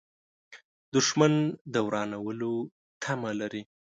[0.93, 1.33] دښمن
[1.73, 2.53] د ورانولو
[3.03, 3.63] تمه لري